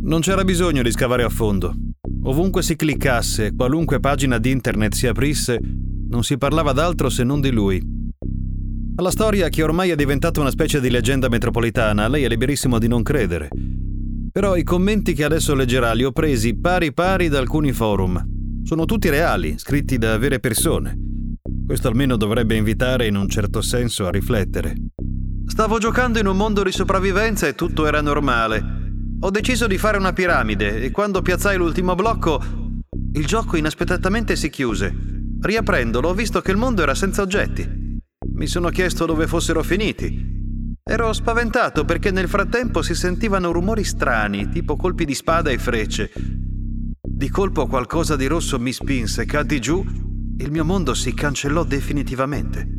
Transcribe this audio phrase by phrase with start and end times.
[0.00, 1.74] Non c'era bisogno di scavare a fondo.
[2.24, 5.60] Ovunque si cliccasse, qualunque pagina di internet si aprisse,
[6.08, 7.82] non si parlava d'altro se non di lui.
[8.96, 12.88] Alla storia, che ormai è diventata una specie di leggenda metropolitana, lei è liberissimo di
[12.88, 13.48] non credere.
[14.32, 18.62] Però i commenti che adesso leggerà li ho presi pari pari da alcuni forum.
[18.62, 20.96] Sono tutti reali, scritti da vere persone.
[21.66, 24.74] Questo almeno dovrebbe invitare in un certo senso a riflettere.
[25.46, 28.77] Stavo giocando in un mondo di sopravvivenza e tutto era normale.
[29.20, 32.40] Ho deciso di fare una piramide e quando piazzai l'ultimo blocco,
[33.14, 34.94] il gioco inaspettatamente si chiuse.
[35.40, 37.98] Riaprendolo ho visto che il mondo era senza oggetti.
[38.34, 40.72] Mi sono chiesto dove fossero finiti.
[40.84, 46.12] Ero spaventato perché nel frattempo si sentivano rumori strani, tipo colpi di spada e frecce.
[47.02, 49.84] Di colpo qualcosa di rosso mi spinse, caddi giù,
[50.38, 52.77] il mio mondo si cancellò definitivamente.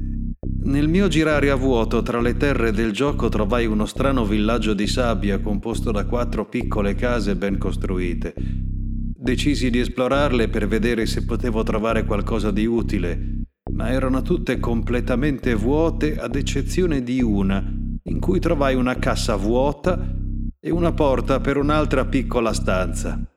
[0.62, 4.88] Nel mio girare a vuoto tra le terre del gioco trovai uno strano villaggio di
[4.88, 8.34] sabbia composto da quattro piccole case ben costruite.
[8.36, 15.56] Decisi di esplorarle per vedere se potevo trovare qualcosa di utile, ma erano tutte completamente
[15.56, 17.64] vuote ad eccezione di una,
[18.04, 20.14] in cui trovai una cassa vuota
[20.60, 23.32] e una porta per un'altra piccola stanza.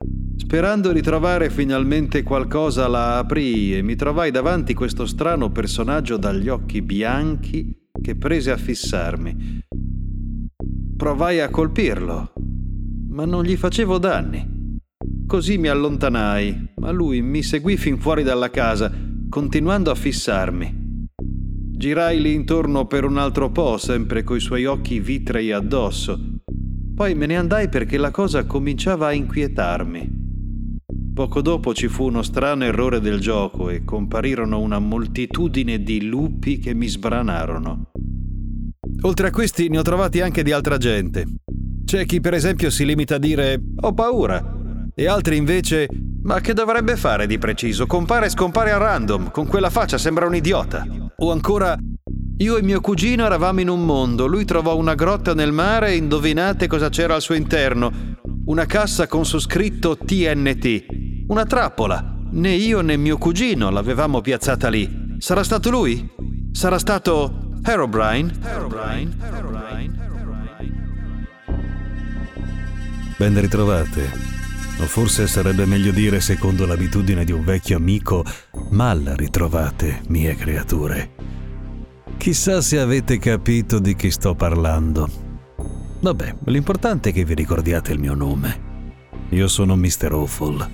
[0.45, 6.49] Sperando di trovare finalmente qualcosa, la aprii e mi trovai davanti questo strano personaggio dagli
[6.49, 9.61] occhi bianchi che prese a fissarmi.
[10.97, 12.33] Provai a colpirlo,
[13.09, 14.77] ma non gli facevo danni.
[15.25, 18.91] Così mi allontanai, ma lui mi seguì fin fuori dalla casa,
[19.29, 21.07] continuando a fissarmi.
[21.71, 26.19] Girai lì intorno per un altro po', sempre coi suoi occhi vitrei addosso.
[26.93, 30.21] Poi me ne andai perché la cosa cominciava a inquietarmi.
[31.13, 36.57] Poco dopo ci fu uno strano errore del gioco e comparirono una moltitudine di lupi
[36.57, 37.91] che mi sbranarono.
[39.01, 41.25] Oltre a questi ne ho trovati anche di altra gente.
[41.85, 44.43] C'è chi per esempio si limita a dire ho paura
[44.95, 45.87] e altri invece
[46.23, 47.85] ma che dovrebbe fare di preciso?
[47.85, 50.83] Compare e scompare a random, con quella faccia sembra un idiota.
[51.17, 51.77] O ancora
[52.37, 55.97] io e mio cugino eravamo in un mondo, lui trovò una grotta nel mare e
[55.97, 58.12] indovinate cosa c'era al suo interno?
[58.45, 60.85] Una cassa con su scritto TNT.
[61.27, 62.17] Una trappola.
[62.31, 65.15] Né io né mio cugino l'avevamo piazzata lì.
[65.17, 66.11] Sarà stato lui?
[66.51, 68.33] Sarà stato Herobrine?
[68.43, 69.15] Herobrine?
[69.21, 70.09] Herobrine?
[73.15, 74.11] Ben ritrovate.
[74.79, 78.25] O forse sarebbe meglio dire, secondo l'abitudine di un vecchio amico,
[78.71, 81.11] mal ritrovate, mie creature.
[82.17, 85.22] Chissà se avete capito di chi sto parlando.
[86.03, 88.71] Vabbè, l'importante è che vi ricordiate il mio nome.
[89.29, 90.09] Io sono Mr.
[90.11, 90.69] Awful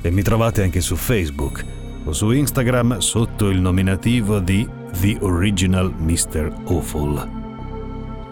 [0.00, 1.64] e mi trovate anche su Facebook
[2.04, 4.64] o su Instagram sotto il nominativo di
[5.00, 6.62] The Original Mr.
[6.66, 7.28] Awful.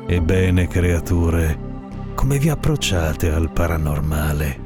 [0.07, 1.59] Ebbene, creature,
[2.15, 4.61] come vi approcciate al paranormale?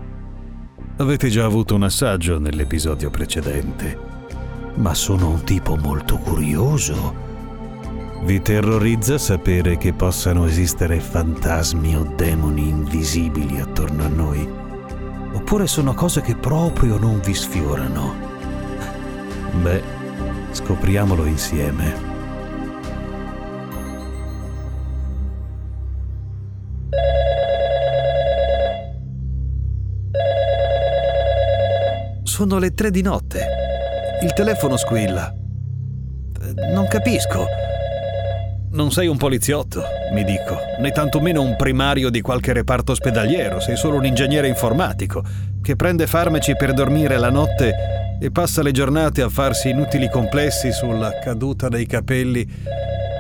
[0.99, 3.99] Avete già avuto un assaggio nell'episodio precedente,
[4.75, 7.30] ma sono un tipo molto curioso.
[8.23, 14.47] Vi terrorizza sapere che possano esistere fantasmi o demoni invisibili attorno a noi?
[15.33, 18.15] Oppure sono cose che proprio non vi sfiorano?
[19.63, 19.83] Beh,
[20.51, 22.09] scopriamolo insieme.
[32.23, 33.47] Sono le tre di notte.
[34.23, 35.35] Il telefono squilla.
[36.73, 37.47] Non capisco.
[38.73, 39.83] Non sei un poliziotto,
[40.13, 45.25] mi dico, né tantomeno un primario di qualche reparto ospedaliero, sei solo un ingegnere informatico
[45.61, 47.75] che prende farmaci per dormire la notte
[48.21, 52.49] e passa le giornate a farsi inutili complessi sulla caduta dei capelli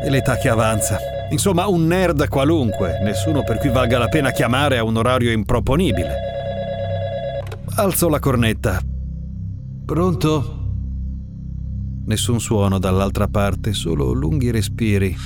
[0.02, 0.98] e l'età che avanza.
[1.30, 6.14] Insomma, un nerd qualunque, nessuno per cui valga la pena chiamare a un orario improponibile.
[7.74, 8.80] Alzo la cornetta.
[9.84, 10.59] Pronto?
[12.06, 15.16] Nessun suono dall'altra parte, solo lunghi respiri.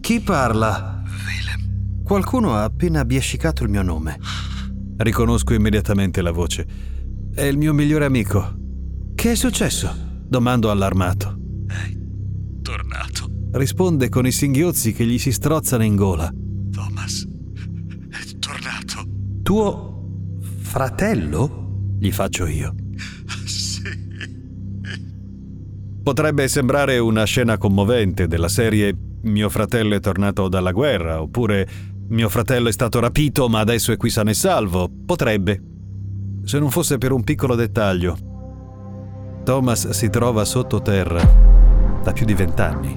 [0.00, 1.02] Chi parla?
[1.04, 2.02] Willem.
[2.02, 4.18] Qualcuno ha appena abbiascicato il mio nome.
[4.96, 6.66] Riconosco immediatamente la voce.
[7.32, 8.56] È il mio migliore amico.
[9.14, 9.94] Che è successo?
[10.26, 11.38] Domando allarmato.
[11.66, 11.96] È
[12.62, 13.28] tornato.
[13.52, 16.32] Risponde con i singhiozzi che gli si strozzano in gola.
[16.70, 17.26] Thomas
[18.08, 19.04] è tornato.
[19.42, 21.96] Tuo fratello?
[21.98, 22.74] Gli faccio io.
[26.02, 31.68] Potrebbe sembrare una scena commovente della serie Mio fratello è tornato dalla guerra, oppure
[32.08, 34.90] Mio fratello è stato rapito ma adesso è qui sano e salvo.
[35.04, 35.62] Potrebbe.
[36.44, 38.16] Se non fosse per un piccolo dettaglio.
[39.44, 41.22] Thomas si trova sottoterra
[42.02, 42.96] da più di vent'anni.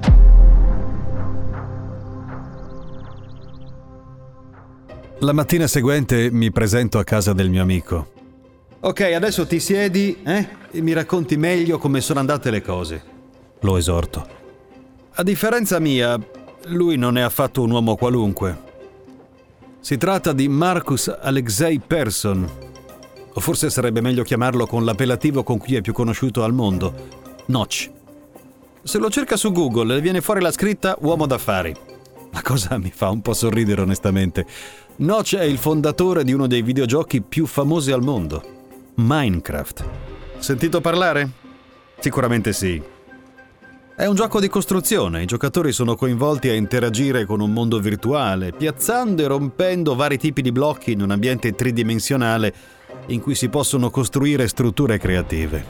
[5.19, 8.12] La mattina seguente mi presento a casa del mio amico.
[8.85, 13.01] Ok, adesso ti siedi eh, e mi racconti meglio come sono andate le cose.
[13.61, 14.27] Lo esorto.
[15.13, 16.19] A differenza mia,
[16.65, 18.57] lui non è affatto un uomo qualunque.
[19.79, 22.45] Si tratta di Marcus Alexei Persson,
[23.31, 26.93] o forse sarebbe meglio chiamarlo con l'appellativo con cui è più conosciuto al mondo,
[27.45, 27.89] Notch.
[28.83, 31.73] Se lo cerca su Google viene fuori la scritta uomo d'affari.
[32.31, 34.45] La cosa mi fa un po' sorridere onestamente.
[34.97, 38.62] Notch è il fondatore di uno dei videogiochi più famosi al mondo,
[38.95, 39.85] Minecraft.
[40.37, 41.29] Sentito parlare?
[41.99, 42.81] Sicuramente sì.
[43.95, 48.51] È un gioco di costruzione, i giocatori sono coinvolti a interagire con un mondo virtuale,
[48.51, 52.53] piazzando e rompendo vari tipi di blocchi in un ambiente tridimensionale
[53.07, 55.65] in cui si possono costruire strutture creative.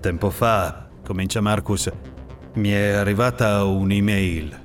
[0.00, 1.90] Tempo fa, comincia Marcus,
[2.54, 4.62] mi è arrivata un'email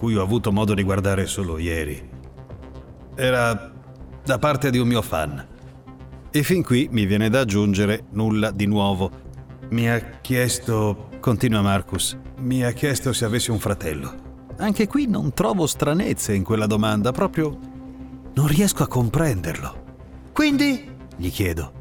[0.00, 2.08] cui ho avuto modo di guardare solo ieri.
[3.14, 3.70] Era
[4.24, 5.46] da parte di un mio fan.
[6.30, 9.10] E fin qui mi viene da aggiungere nulla di nuovo.
[9.70, 14.28] Mi ha chiesto, continua Marcus, mi ha chiesto se avessi un fratello.
[14.58, 17.58] Anche qui non trovo stranezze in quella domanda, proprio
[18.34, 19.88] non riesco a comprenderlo.
[20.32, 20.90] Quindi?
[21.20, 21.72] gli chiedo.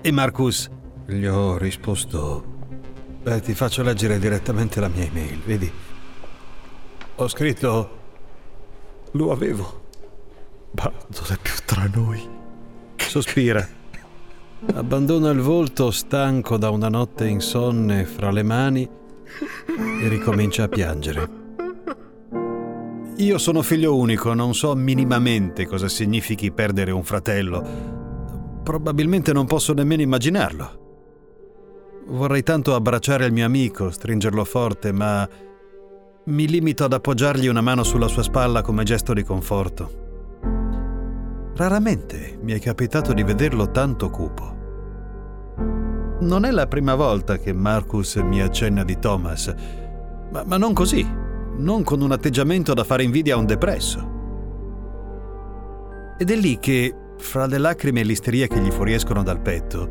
[0.00, 0.70] E Marcus
[1.06, 2.44] gli ho risposto,
[3.22, 5.70] beh, ti faccio leggere direttamente la mia email, vedi?
[7.16, 8.02] Ho scritto...
[9.12, 9.82] Lo avevo.
[10.74, 12.28] Ma non è più tra noi.
[12.96, 13.66] Sospira.
[14.74, 18.88] Abbandona il volto stanco da una notte insonne fra le mani
[20.02, 21.42] e ricomincia a piangere.
[23.18, 27.62] Io sono figlio unico, non so minimamente cosa significhi perdere un fratello.
[28.64, 30.82] Probabilmente non posso nemmeno immaginarlo.
[32.06, 35.28] Vorrei tanto abbracciare il mio amico, stringerlo forte, ma
[36.24, 40.03] mi limito ad appoggiargli una mano sulla sua spalla come gesto di conforto.
[41.56, 44.52] Raramente mi è capitato di vederlo tanto cupo.
[46.20, 49.54] Non è la prima volta che Marcus mi accenna di Thomas,
[50.30, 51.06] ma, ma non così,
[51.56, 54.12] non con un atteggiamento da fare invidia a un depresso.
[56.18, 59.88] Ed è lì che, fra le lacrime e l'isteria che gli fuoriescono dal petto,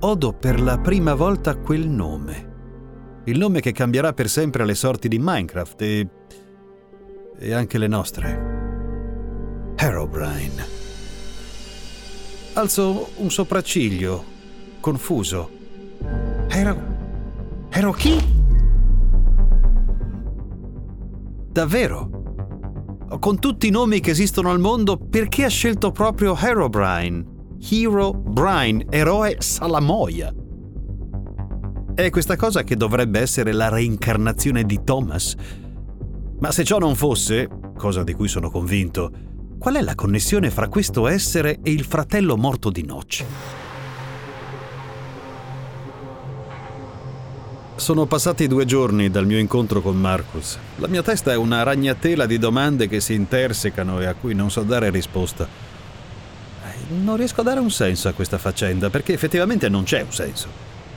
[0.00, 2.54] odo per la prima volta quel nome
[3.26, 6.08] il nome che cambierà per sempre le sorti di Minecraft e...
[7.36, 9.74] e anche le nostre.
[9.76, 10.75] Herobrine.
[12.56, 14.24] Alzo un sopracciglio,
[14.80, 15.50] confuso.
[16.48, 16.94] Hero...
[17.68, 18.16] Hero chi?
[21.52, 23.04] Davvero?
[23.20, 27.26] Con tutti i nomi che esistono al mondo, perché ha scelto proprio Herobrine?
[27.60, 30.32] Hero Brine, eroe Salamoia.
[31.94, 35.34] È questa cosa che dovrebbe essere la reincarnazione di Thomas.
[36.38, 39.25] Ma se ciò non fosse, cosa di cui sono convinto,
[39.58, 43.24] qual è la connessione fra questo essere e il fratello morto di Notch?
[47.76, 50.58] Sono passati due giorni dal mio incontro con Marcus.
[50.76, 54.50] La mia testa è una ragnatela di domande che si intersecano e a cui non
[54.50, 55.46] so dare risposta.
[56.88, 60.48] Non riesco a dare un senso a questa faccenda perché effettivamente non c'è un senso.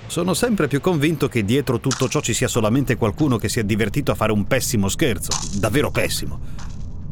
[0.08, 3.64] Sono sempre più convinto che dietro tutto ciò ci sia solamente qualcuno che si è
[3.64, 6.69] divertito a fare un pessimo scherzo, davvero pessimo.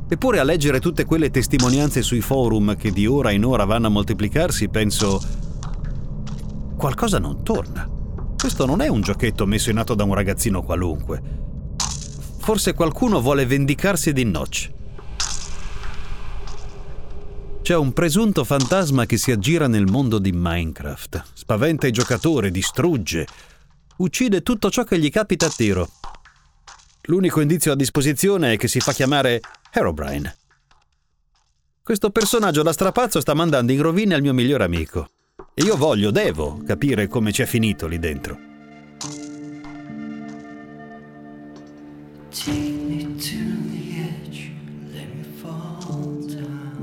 [0.10, 3.90] Eppure a leggere tutte quelle testimonianze sui forum che di ora in ora vanno a
[3.90, 5.22] moltiplicarsi, penso...
[6.78, 7.90] qualcosa non torna.
[8.38, 11.22] Questo non è un giochetto messo in atto da un ragazzino qualunque.
[12.38, 14.72] Forse qualcuno vuole vendicarsi di Notch.
[17.62, 21.24] C'è un presunto fantasma che si aggira nel mondo di Minecraft.
[21.34, 23.28] Spaventa i giocatori, distrugge,
[23.98, 25.90] uccide tutto ciò che gli capita a tiro.
[27.10, 29.42] L'unico indizio a disposizione è che si fa chiamare
[29.78, 30.36] Herobrine.
[31.84, 35.10] Questo personaggio da strapazzo sta mandando in rovina il mio migliore amico.
[35.54, 38.38] E io voglio, devo, capire come ci è finito lì dentro.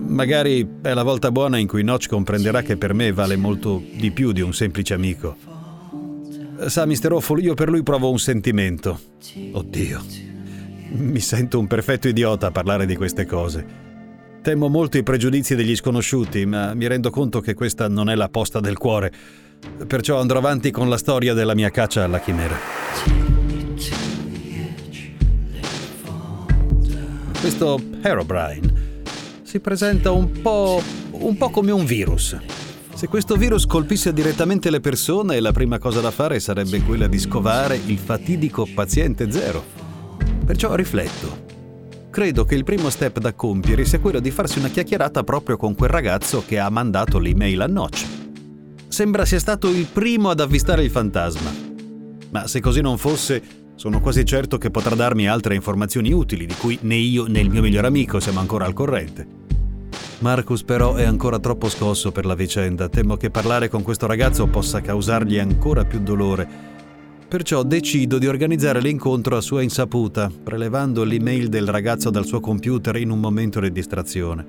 [0.07, 4.13] Magari è la volta buona in cui Notch comprenderà che per me vale molto di
[4.13, 5.37] più di un semplice amico.
[6.67, 7.11] Sa, Mr.
[7.11, 9.01] Awful, io per lui provo un sentimento.
[9.53, 10.34] Oddio.
[10.91, 13.93] Mi sento un perfetto idiota a parlare di queste cose.
[14.43, 18.29] Temo molto i pregiudizi degli sconosciuti, ma mi rendo conto che questa non è la
[18.29, 19.11] posta del cuore.
[19.87, 22.55] Perciò andrò avanti con la storia della mia caccia alla chimera.
[27.41, 29.03] Questo Herobrine
[29.43, 32.37] si presenta un po', un po' come un virus.
[32.95, 37.19] Se questo virus colpisse direttamente le persone, la prima cosa da fare sarebbe quella di
[37.19, 39.84] scovare il fatidico paziente zero.
[40.45, 41.53] Perciò rifletto.
[42.11, 45.75] credo che il primo step da compiere sia quello di farsi una chiacchierata proprio con
[45.75, 48.07] quel ragazzo che ha mandato l'email a Notch.
[48.87, 51.51] Sembra sia stato il primo ad avvistare il fantasma.
[52.31, 53.43] Ma se così non fosse,
[53.75, 57.51] sono quasi certo che potrà darmi altre informazioni utili di cui né io né il
[57.51, 59.27] mio miglior amico siamo ancora al corrente.
[60.21, 64.47] Marcus però è ancora troppo scosso per la vicenda, temo che parlare con questo ragazzo
[64.47, 66.73] possa causargli ancora più dolore
[67.28, 72.97] Perciò decido di organizzare l'incontro a sua insaputa, prelevando l'email del ragazzo dal suo computer
[72.97, 74.45] in un momento di distrazione.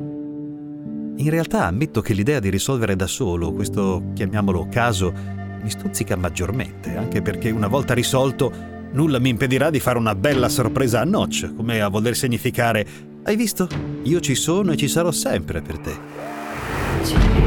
[1.17, 5.13] In realtà ammetto che l'idea di risolvere da solo questo, chiamiamolo caso,
[5.61, 8.51] mi stuzzica maggiormente, anche perché una volta risolto
[8.91, 13.35] nulla mi impedirà di fare una bella sorpresa a Notch, come a voler significare Hai
[13.35, 13.67] visto?
[14.03, 17.44] Io ci sono e ci sarò sempre per te.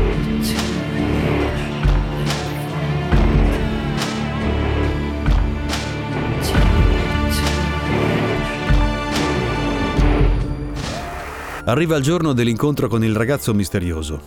[11.68, 14.18] Arriva il giorno dell'incontro con il ragazzo misterioso.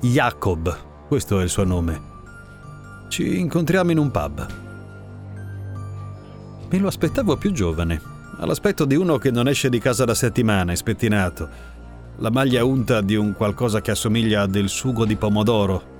[0.00, 0.76] Jacob,
[1.06, 2.02] questo è il suo nome.
[3.06, 4.46] Ci incontriamo in un pub.
[6.68, 8.00] Me lo aspettavo più giovane,
[8.38, 11.48] all'aspetto di uno che non esce di casa da settimane, spettinato.
[12.16, 15.92] La maglia unta di un qualcosa che assomiglia a del sugo di pomodoro.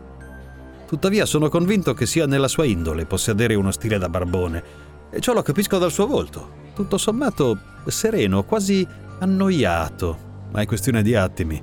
[0.89, 4.63] Tuttavia sono convinto che sia nella sua indole possedere uno stile da barbone,
[5.09, 6.51] e ciò lo capisco dal suo volto.
[6.75, 8.85] Tutto sommato sereno, quasi
[9.21, 11.61] annoiato, ma è questione di attimi.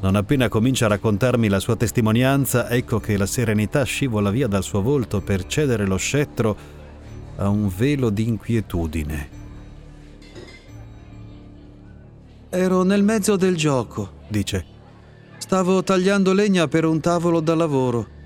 [0.00, 4.62] Non appena comincia a raccontarmi la sua testimonianza, ecco che la serenità scivola via dal
[4.62, 6.56] suo volto per cedere lo scettro
[7.36, 9.28] a un velo di inquietudine.
[12.48, 14.64] Ero nel mezzo del gioco, dice.
[15.36, 18.16] Stavo tagliando legna per un tavolo da lavoro.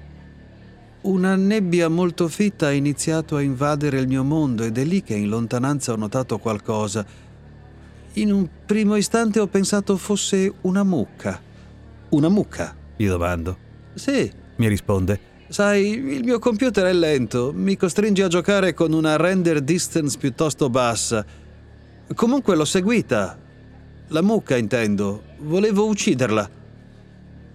[1.03, 5.15] Una nebbia molto fitta ha iniziato a invadere il mio mondo ed è lì che
[5.15, 7.05] in lontananza ho notato qualcosa
[8.15, 11.41] in un primo istante ho pensato fosse una mucca.
[12.11, 12.77] Una mucca?
[12.97, 13.57] gli domando.
[13.95, 15.31] Sì, mi risponde.
[15.49, 20.71] Sai, il mio computer è lento, mi costringe a giocare con una render distance piuttosto
[20.71, 21.25] bassa.
[22.15, 23.39] Comunque l'ho seguita.
[24.09, 25.23] La mucca, intendo.
[25.41, 26.51] Volevo ucciderla.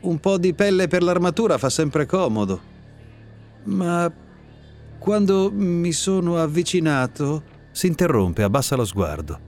[0.02, 2.62] Un po' di pelle per l'armatura fa sempre comodo.
[3.64, 4.12] Ma
[4.98, 7.56] quando mi sono avvicinato...
[7.72, 9.47] Si interrompe, abbassa lo sguardo.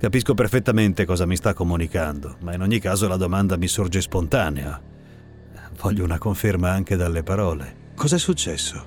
[0.00, 4.80] Capisco perfettamente cosa mi sta comunicando, ma in ogni caso la domanda mi sorge spontanea.
[5.78, 7.76] Voglio una conferma anche dalle parole.
[7.96, 8.82] Cos'è successo?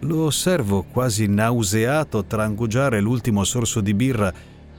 [0.00, 4.32] Lo osservo quasi nauseato trangugiare l'ultimo sorso di birra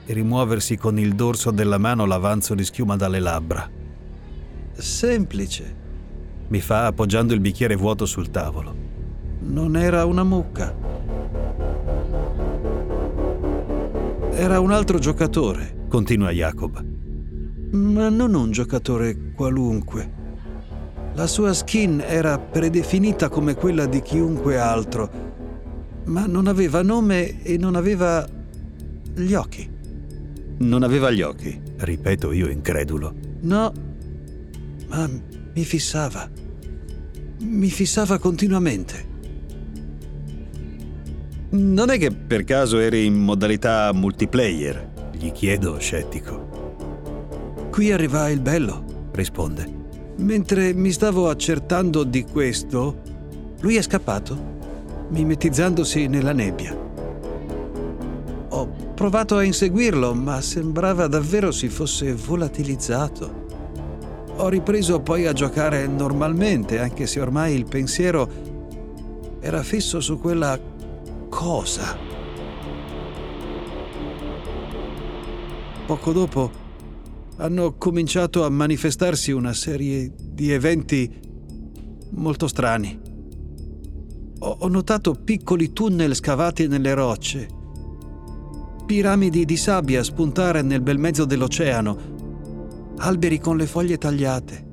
[0.06, 3.70] e rimuoversi con il dorso della mano l'avanzo di schiuma dalle labbra.
[4.74, 5.76] Semplice,
[6.50, 8.76] mi fa appoggiando il bicchiere vuoto sul tavolo.
[9.40, 10.76] Non era una mucca.
[14.36, 16.84] Era un altro giocatore, continua Jacob.
[17.72, 20.12] Ma non un giocatore qualunque.
[21.14, 25.10] La sua skin era predefinita come quella di chiunque altro,
[26.06, 28.28] ma non aveva nome e non aveva
[29.16, 29.70] gli occhi.
[30.58, 33.14] Non aveva gli occhi, ripeto io incredulo.
[33.42, 33.72] No,
[34.90, 35.10] ma
[35.54, 36.28] mi fissava.
[37.40, 39.13] Mi fissava continuamente.
[41.56, 45.12] Non è che per caso eri in modalità multiplayer?
[45.12, 47.68] Gli chiedo scettico.
[47.70, 49.72] Qui arriva il bello, risponde.
[50.16, 53.02] Mentre mi stavo accertando di questo,
[53.60, 54.36] lui è scappato,
[55.10, 56.76] mimetizzandosi nella nebbia.
[58.50, 63.46] Ho provato a inseguirlo, ma sembrava davvero si fosse volatilizzato.
[64.38, 68.28] Ho ripreso poi a giocare normalmente, anche se ormai il pensiero
[69.40, 70.58] era fisso su quella
[71.34, 71.98] cosa.
[75.88, 76.52] Poco dopo
[77.38, 81.12] hanno cominciato a manifestarsi una serie di eventi
[82.12, 83.00] molto strani.
[84.40, 87.48] Ho notato piccoli tunnel scavati nelle rocce,
[88.86, 91.98] piramidi di sabbia spuntare nel bel mezzo dell'oceano,
[92.98, 94.72] alberi con le foglie tagliate.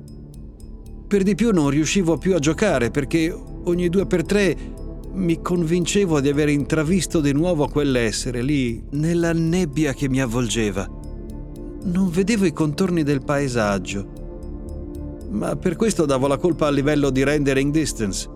[1.07, 3.31] Per di più non riuscivo più a giocare perché
[3.63, 4.79] ogni due per tre
[5.13, 10.87] mi convincevo di aver intravisto di nuovo quell'essere lì, nella nebbia che mi avvolgeva.
[11.83, 14.07] Non vedevo i contorni del paesaggio,
[15.29, 18.29] ma per questo davo la colpa a livello di rendering distance.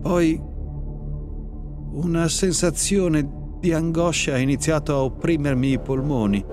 [0.00, 0.40] Poi
[1.90, 6.44] una sensazione di angoscia ha iniziato a opprimermi i polmoni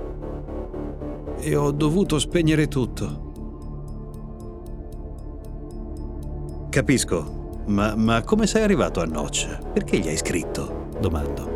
[1.37, 3.23] e ho dovuto spegnere tutto.
[6.69, 7.34] Capisco,
[7.67, 9.71] ma, ma come sei arrivato a Notch?
[9.73, 10.87] Perché gli hai scritto?
[10.99, 11.53] Domando.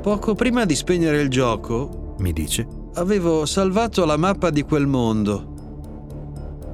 [0.00, 5.50] Poco prima di spegnere il gioco, mi dice, avevo salvato la mappa di quel mondo.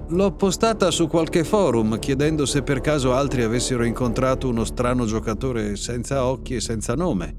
[0.08, 5.76] L'ho postata su qualche forum chiedendo se per caso altri avessero incontrato uno strano giocatore
[5.76, 7.36] senza occhi e senza nome.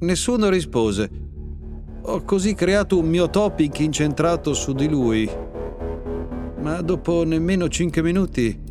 [0.00, 1.08] Nessuno rispose.
[2.02, 5.30] Ho così creato un mio topic incentrato su di lui.
[6.60, 8.63] Ma dopo nemmeno 5 minuti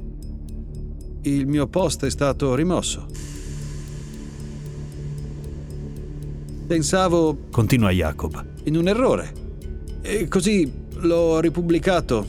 [1.23, 3.05] il mio post è stato rimosso.
[6.67, 9.31] Pensavo, continua Jacob, in un errore.
[10.01, 12.25] E così l'ho ripubblicato.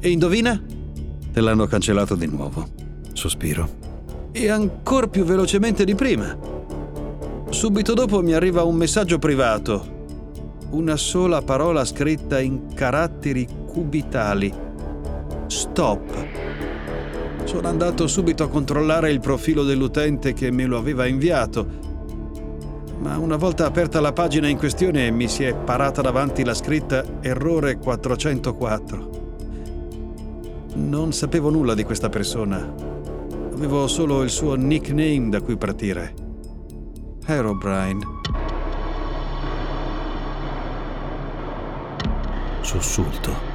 [0.00, 0.60] E indovina?
[1.32, 2.68] Te l'hanno cancellato di nuovo.
[3.12, 3.82] Sospiro.
[4.32, 6.36] E ancora più velocemente di prima.
[7.50, 9.92] Subito dopo mi arriva un messaggio privato.
[10.70, 14.52] Una sola parola scritta in caratteri cubitali.
[15.46, 16.33] Stop.
[17.54, 21.84] Sono andato subito a controllare il profilo dell'utente che me lo aveva inviato
[22.98, 27.04] ma una volta aperta la pagina in questione mi si è parata davanti la scritta
[27.20, 29.10] Errore 404.
[30.74, 32.74] Non sapevo nulla di questa persona.
[33.52, 36.14] Avevo solo il suo nickname da cui partire.
[37.26, 38.04] Herobrine.
[42.62, 43.53] Sussulto.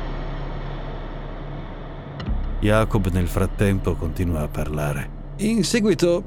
[2.60, 5.18] Jacob nel frattempo continua a parlare.
[5.38, 6.24] In seguito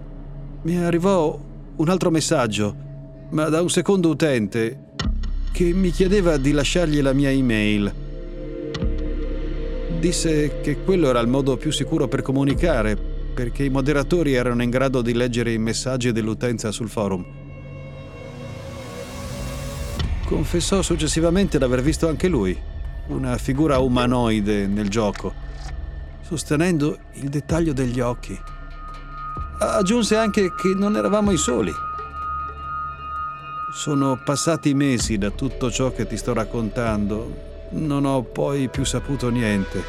[0.63, 1.39] mi arrivò
[1.77, 2.91] un altro messaggio
[3.33, 4.91] ma da un secondo utente
[5.53, 7.93] che mi chiedeva di lasciargli la mia email.
[9.99, 14.71] Disse che quello era il modo più sicuro per comunicare, perché i moderatori erano in
[14.71, 17.25] grado di leggere i messaggi dell'utenza sul forum.
[20.25, 22.59] Confessò successivamente d'aver visto anche lui,
[23.09, 25.33] una figura umanoide nel gioco,
[26.33, 28.41] sostenendo il dettaglio degli occhi.
[29.59, 31.71] Aggiunse anche che non eravamo i soli.
[33.75, 37.69] Sono passati mesi da tutto ciò che ti sto raccontando.
[37.73, 39.83] Non ho poi più saputo niente.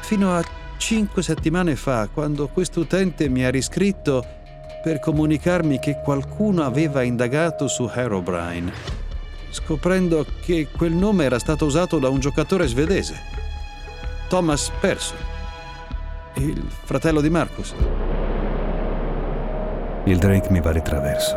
[0.00, 0.42] Fino a
[0.78, 4.24] cinque settimane fa, quando quest'utente mi ha riscritto
[4.82, 8.72] per comunicarmi che qualcuno aveva indagato su Herobrine,
[9.50, 13.39] scoprendo che quel nome era stato usato da un giocatore svedese,
[14.30, 15.16] Thomas Persson,
[16.34, 17.74] il fratello di Marcus.
[20.04, 21.34] Il Drake mi va di traverso.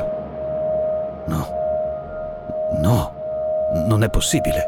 [1.25, 1.47] No.
[2.79, 3.13] No.
[3.88, 4.63] Non è possibile.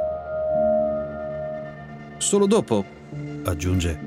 [2.17, 2.83] Solo dopo,
[3.43, 3.99] aggiunge,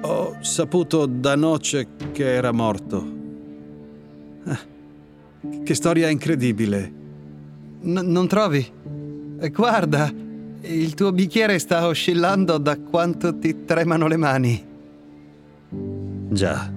[0.00, 3.06] ho saputo da noce che era morto.
[4.46, 4.58] Ah,
[5.62, 6.92] che storia incredibile.
[7.82, 8.68] N- non trovi?
[9.38, 10.12] Eh, guarda,
[10.62, 14.66] il tuo bicchiere sta oscillando da quanto ti tremano le mani.
[16.28, 16.70] Già,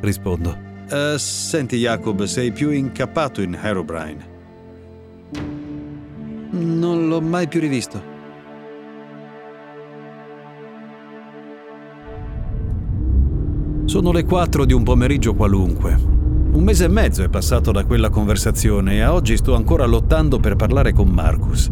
[0.00, 0.56] rispondo.
[0.90, 4.32] Uh, senti Jacob, sei più incappato in Herobrine.
[6.50, 8.12] Non l'ho mai più rivisto.
[13.86, 15.92] Sono le 4 di un pomeriggio qualunque.
[16.52, 20.38] Un mese e mezzo è passato da quella conversazione e a oggi sto ancora lottando
[20.38, 21.70] per parlare con Marcus.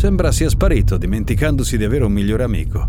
[0.00, 2.88] Sembra sia sparito, dimenticandosi di avere un migliore amico.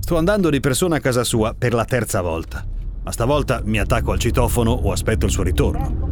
[0.00, 2.66] Sto andando di persona a casa sua per la terza volta,
[3.04, 6.08] ma stavolta mi attacco al citofono o aspetto il suo ritorno.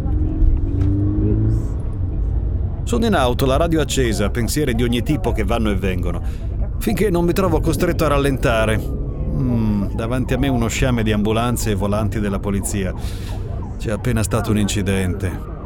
[2.85, 6.23] Sono in auto, la radio accesa, pensieri di ogni tipo che vanno e vengono,
[6.79, 8.79] finché non mi trovo costretto a rallentare.
[8.79, 12.95] Mm, davanti a me uno sciame di ambulanze e volanti della polizia.
[13.77, 15.58] C'è appena stato un incidente.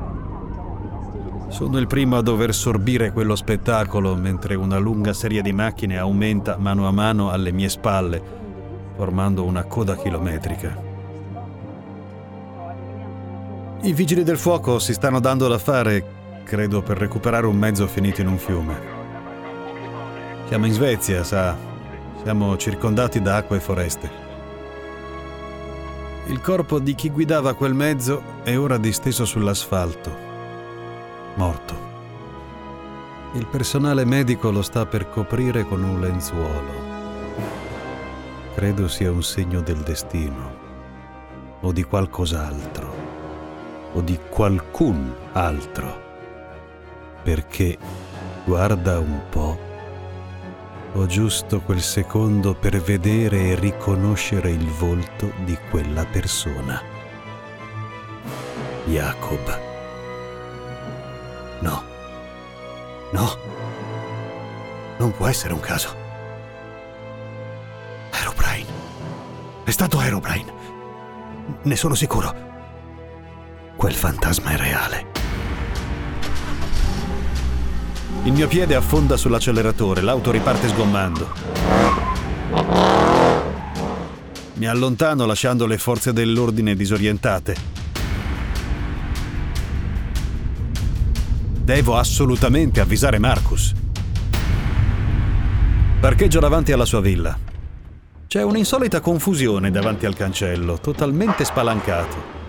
[1.53, 6.57] Sono il primo a dover sorbire quello spettacolo mentre una lunga serie di macchine aumenta
[6.57, 8.23] mano a mano alle mie spalle,
[8.97, 10.75] formando una coda chilometrica.
[13.83, 18.23] I vigili del fuoco si stanno dando da fare credo per recuperare un mezzo finito
[18.23, 18.81] in un fiume.
[20.49, 21.55] Siamo in Svezia, sa.
[22.23, 24.11] Siamo circondati da acque e foreste.
[26.29, 30.32] Il corpo di chi guidava quel mezzo è ora disteso sull'asfalto,
[31.35, 31.91] morto.
[33.35, 36.91] Il personale medico lo sta per coprire con un lenzuolo.
[38.55, 40.55] Credo sia un segno del destino,
[41.61, 42.95] o di qualcos'altro,
[43.95, 46.03] o di qualcun altro
[47.23, 47.79] perché,
[48.45, 49.71] guarda un po',
[50.95, 56.81] ho giusto quel secondo per vedere e riconoscere il volto di quella persona.
[58.87, 59.72] Jacob.
[61.63, 61.83] No.
[63.13, 63.37] No.
[64.99, 65.95] Non può essere un caso.
[68.11, 68.67] Aerobrine.
[69.63, 70.53] È stato Aerobrine.
[71.63, 72.51] Ne sono sicuro.
[73.77, 75.07] Quel fantasma è reale.
[78.25, 81.31] Il mio piede affonda sull'acceleratore, l'auto riparte sgommando.
[84.55, 87.72] Mi allontano lasciando le forze dell'ordine disorientate.
[91.65, 93.73] Devo assolutamente avvisare Marcus.
[96.01, 97.39] Parcheggio davanti alla sua villa.
[98.27, 102.41] C'è un'insolita confusione davanti al cancello, totalmente spalancato.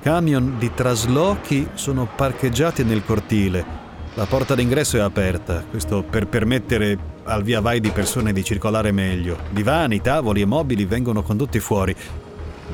[0.00, 3.84] Camion di traslochi sono parcheggiati nel cortile.
[4.14, 8.92] La porta d'ingresso è aperta, questo per permettere al via vai di persone di circolare
[8.92, 9.36] meglio.
[9.50, 11.94] Divani, tavoli e mobili vengono condotti fuori.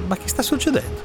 [0.07, 1.00] Ma che sta succedendo?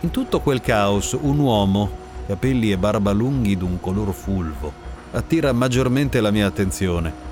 [0.00, 4.72] In tutto quel caos, un uomo, capelli e barba lunghi d'un color fulvo,
[5.12, 7.30] attira maggiormente la mia attenzione.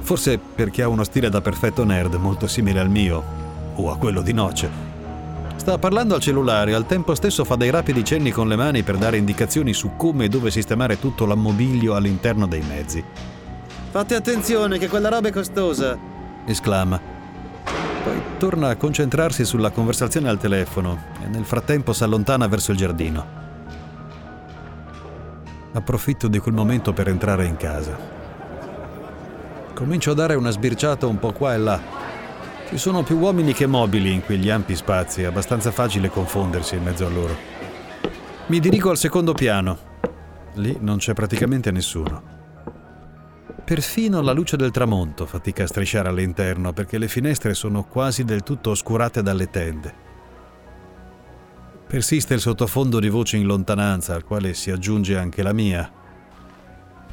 [0.00, 3.22] Forse perché ha uno stile da perfetto nerd molto simile al mio,
[3.76, 4.92] o a quello di Noce.
[5.56, 8.82] Sta parlando al cellulare e al tempo stesso fa dei rapidi cenni con le mani
[8.82, 13.02] per dare indicazioni su come e dove sistemare tutto l'ammobilio all'interno dei mezzi.
[13.90, 15.96] Fate attenzione che quella roba è costosa,
[16.44, 17.00] esclama.
[18.04, 22.76] Poi torna a concentrarsi sulla conversazione al telefono e nel frattempo si allontana verso il
[22.76, 23.43] giardino.
[25.76, 27.98] Approfitto di quel momento per entrare in casa.
[29.74, 31.80] Comincio a dare una sbirciata un po' qua e là.
[32.68, 36.84] Ci sono più uomini che mobili in quegli ampi spazi, è abbastanza facile confondersi in
[36.84, 37.36] mezzo a loro.
[38.46, 39.76] Mi dirigo al secondo piano.
[40.54, 42.22] Lì non c'è praticamente nessuno.
[43.64, 48.44] Perfino la luce del tramonto fatica a strisciare all'interno perché le finestre sono quasi del
[48.44, 50.03] tutto oscurate dalle tende.
[51.94, 55.88] Persiste il sottofondo di voce in lontananza al quale si aggiunge anche la mia.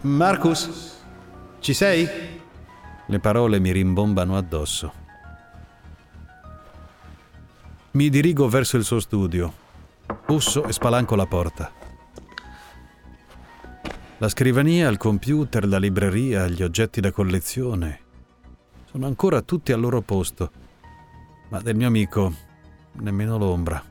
[0.01, 0.97] Marcus,
[1.59, 2.09] ci sei?
[3.05, 4.91] Le parole mi rimbombano addosso.
[7.91, 9.53] Mi dirigo verso il suo studio.
[10.25, 11.71] Busso e spalanco la porta.
[14.17, 17.99] La scrivania, il computer, la libreria, gli oggetti da collezione
[18.89, 20.51] sono ancora tutti al loro posto,
[21.49, 22.33] ma del mio amico
[22.93, 23.90] nemmeno l'ombra.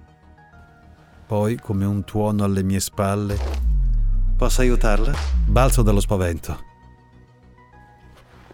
[1.31, 3.39] Poi, come un tuono alle mie spalle,
[4.37, 5.13] posso aiutarla?
[5.47, 6.59] Balzo dallo spavento.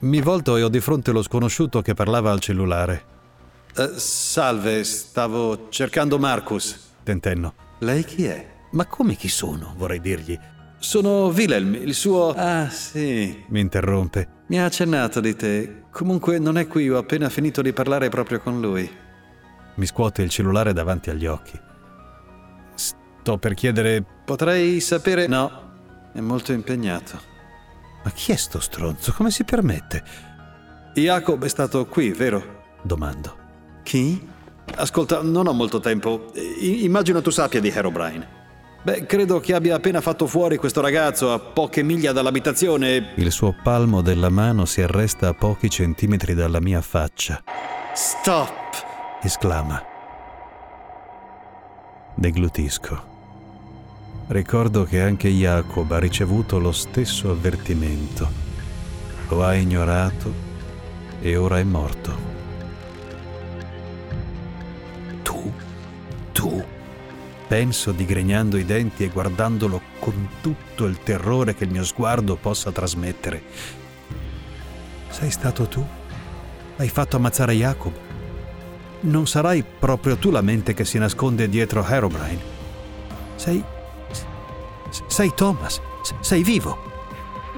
[0.01, 3.05] Mi volto e ho di fronte lo sconosciuto che parlava al cellulare.
[3.75, 6.91] Uh, salve, stavo cercando Marcus.
[7.03, 7.55] Tentenno.
[7.79, 8.47] Lei chi è?
[8.73, 10.39] Ma come chi sono, vorrei dirgli.
[10.79, 12.35] Sono Wilhelm, il suo...
[12.35, 13.43] Ah, sì.
[13.49, 14.29] Mi interrompe.
[14.49, 15.85] Mi ha accennato di te.
[15.91, 18.87] Comunque non è qui, ho appena finito di parlare proprio con lui.
[19.77, 21.65] Mi scuote il cellulare davanti agli occhi.
[23.27, 24.05] Sto per chiedere...
[24.25, 25.27] Potrei sapere...
[25.27, 25.51] No,
[26.13, 27.21] è molto impegnato.
[28.05, 29.13] Ma chi è sto stronzo?
[29.15, 30.05] Come si permette?
[30.95, 32.63] Jacob è stato qui, vero?
[32.83, 33.37] Domando.
[33.83, 34.25] Chi?
[34.77, 36.31] Ascolta, non ho molto tempo.
[36.37, 38.29] I- immagino tu sappia di Herobrine.
[38.85, 43.11] Beh, credo che abbia appena fatto fuori questo ragazzo a poche miglia dall'abitazione.
[43.17, 47.43] Il suo palmo della mano si arresta a pochi centimetri dalla mia faccia.
[47.93, 48.85] Stop!
[49.21, 49.83] esclama.
[52.15, 53.15] Deglutisco.
[54.29, 58.29] Ricordo che anche Jacob ha ricevuto lo stesso avvertimento.
[59.29, 60.33] Lo ha ignorato
[61.21, 62.35] e ora è morto.
[65.23, 65.53] Tu,
[66.33, 66.65] tu,
[67.47, 72.73] penso digrignando i denti e guardandolo con tutto il terrore che il mio sguardo possa
[72.73, 73.43] trasmettere.
[75.09, 75.87] Sei stato tu?
[76.79, 77.93] Hai fatto ammazzare Jacob?
[79.03, 82.55] Non sarai proprio tu la mente che si nasconde dietro Herobrine?
[83.37, 83.63] Sei
[85.07, 85.81] sei Thomas,
[86.21, 86.79] sei vivo.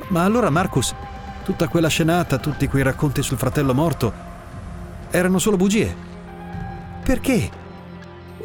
[0.09, 0.95] Ma allora Marcus,
[1.45, 4.13] tutta quella scenata, tutti quei racconti sul fratello morto,
[5.11, 5.95] erano solo bugie.
[7.03, 7.51] Perché?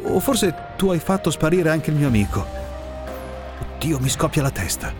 [0.04, 2.46] O forse tu hai fatto sparire anche il mio amico.
[3.80, 4.94] Dio mi scoppia la testa.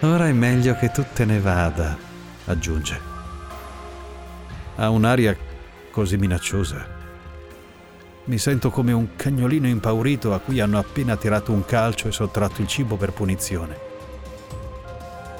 [0.00, 1.96] Ora è meglio che tu te ne vada,
[2.46, 3.00] aggiunge.
[4.76, 5.36] Ha un'aria
[5.90, 6.95] così minacciosa.
[8.26, 12.60] Mi sento come un cagnolino impaurito a cui hanno appena tirato un calcio e sottratto
[12.60, 13.78] il cibo per punizione.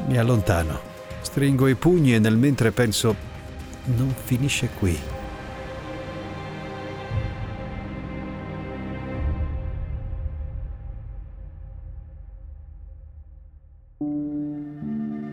[0.07, 0.79] Mi allontano,
[1.21, 3.17] stringo i pugni e nel mentre penso,
[3.87, 4.97] non finisce qui.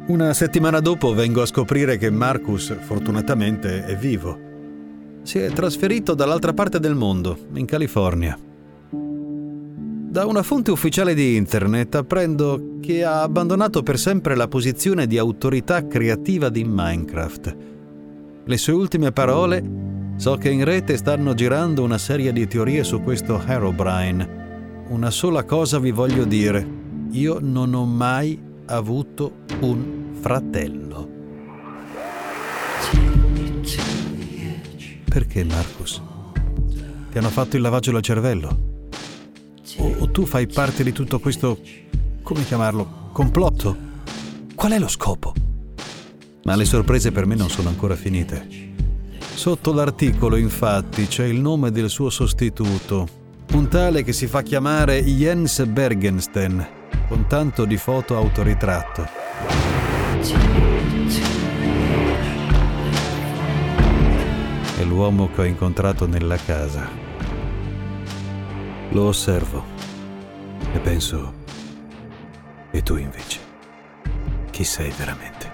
[0.08, 4.43] Una settimana dopo vengo a scoprire che Marcus fortunatamente è vivo
[5.24, 8.38] si è trasferito dall'altra parte del mondo, in California.
[8.92, 15.18] Da una fonte ufficiale di internet apprendo che ha abbandonato per sempre la posizione di
[15.18, 17.58] autorità creativa di Minecraft.
[18.46, 23.02] Le sue ultime parole So che in rete stanno girando una serie di teorie su
[23.02, 24.86] questo Herobrine.
[24.90, 26.82] Una sola cosa vi voglio dire.
[27.12, 31.13] io non ho mai avuto un fratello.
[35.14, 36.02] Perché, Marcus?
[37.12, 38.82] Ti hanno fatto il lavaggio del cervello?
[39.78, 41.60] O, o tu fai parte di tutto questo,
[42.24, 43.78] come chiamarlo, complotto?
[44.56, 45.34] Qual è lo scopo?
[46.46, 48.48] Ma le sorprese per me non sono ancora finite.
[49.36, 53.08] Sotto l'articolo, infatti, c'è il nome del suo sostituto,
[53.52, 56.68] un tale che si fa chiamare Jens Bergensten,
[57.08, 59.08] con tanto di foto autoritratto.
[64.84, 66.90] È l'uomo che ho incontrato nella casa.
[68.90, 69.64] Lo osservo
[70.74, 71.34] e penso,
[72.70, 73.40] e tu invece,
[74.52, 75.52] chi sei veramente?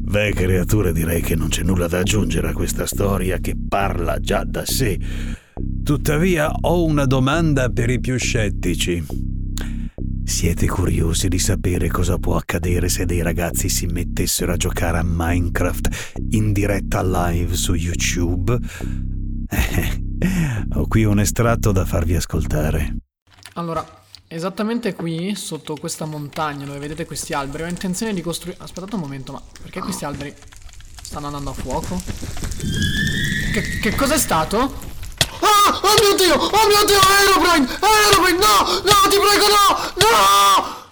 [0.00, 4.42] Beh, creature, direi che non c'è nulla da aggiungere a questa storia che parla già
[4.42, 4.98] da sé.
[5.84, 9.34] Tuttavia ho una domanda per i più scettici.
[10.26, 15.04] Siete curiosi di sapere cosa può accadere se dei ragazzi si mettessero a giocare a
[15.04, 18.58] Minecraft in diretta live su YouTube?
[20.74, 22.96] Ho qui un estratto da farvi ascoltare.
[23.54, 28.58] Allora, esattamente qui, sotto questa montagna dove vedete questi alberi, ho intenzione di costruire...
[28.60, 30.34] Aspettate un momento, ma perché questi alberi
[31.00, 32.02] stanno andando a fuoco?
[33.52, 34.95] Che, che cos'è stato?
[35.40, 35.80] Ah!
[35.82, 36.34] Oh mio Dio!
[36.34, 37.00] Oh mio Dio!
[37.00, 37.66] Aeroplane!
[37.80, 38.38] Aeroplane!
[38.38, 38.56] No!
[38.84, 39.08] No!
[39.08, 39.64] Ti prego, no!
[40.02, 40.84] No!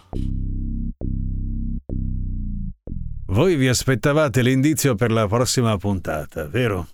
[3.26, 6.88] Voi vi aspettavate l'indizio per la prossima puntata, vero?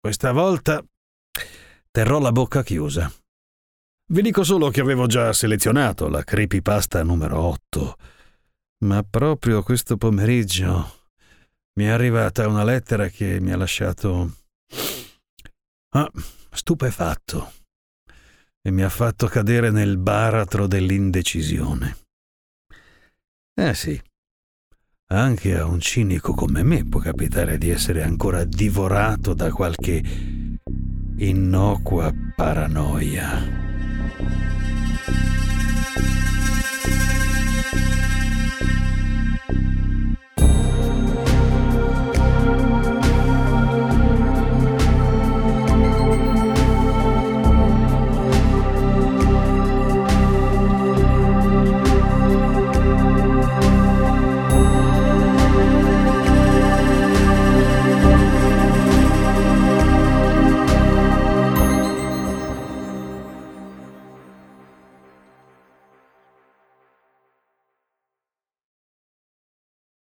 [0.00, 0.84] Questa volta
[1.90, 3.10] terrò la bocca chiusa.
[4.10, 7.96] Vi dico solo che avevo già selezionato la creepypasta numero 8,
[8.84, 11.06] ma proprio questo pomeriggio
[11.74, 14.37] mi è arrivata una lettera che mi ha lasciato
[15.90, 16.10] Ah,
[16.50, 17.52] stupefatto.
[18.60, 21.96] E mi ha fatto cadere nel baratro dell'indecisione.
[23.54, 24.00] Eh sì,
[25.10, 30.02] anche a un cinico come me può capitare di essere ancora divorato da qualche
[31.16, 33.66] innocua paranoia.